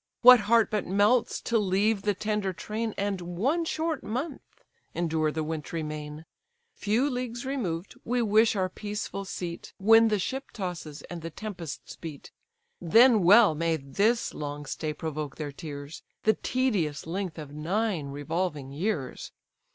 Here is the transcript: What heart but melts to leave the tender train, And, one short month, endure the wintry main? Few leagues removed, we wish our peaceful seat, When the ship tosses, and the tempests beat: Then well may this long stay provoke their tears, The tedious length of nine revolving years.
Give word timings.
What 0.23 0.39
heart 0.39 0.71
but 0.71 0.87
melts 0.87 1.39
to 1.41 1.59
leave 1.59 2.01
the 2.01 2.15
tender 2.15 2.53
train, 2.53 2.95
And, 2.97 3.21
one 3.21 3.65
short 3.65 4.01
month, 4.03 4.41
endure 4.95 5.31
the 5.31 5.43
wintry 5.43 5.83
main? 5.83 6.25
Few 6.73 7.07
leagues 7.07 7.45
removed, 7.45 7.93
we 8.03 8.19
wish 8.23 8.55
our 8.55 8.67
peaceful 8.67 9.25
seat, 9.25 9.75
When 9.77 10.07
the 10.07 10.17
ship 10.17 10.49
tosses, 10.53 11.03
and 11.03 11.21
the 11.21 11.29
tempests 11.29 11.97
beat: 11.97 12.31
Then 12.81 13.21
well 13.23 13.53
may 13.53 13.77
this 13.77 14.33
long 14.33 14.65
stay 14.65 14.91
provoke 14.91 15.35
their 15.35 15.51
tears, 15.51 16.01
The 16.23 16.33
tedious 16.33 17.05
length 17.05 17.37
of 17.37 17.53
nine 17.53 18.07
revolving 18.07 18.71
years. 18.71 19.31